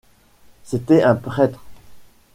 [0.63, 1.63] C’était un prêtre.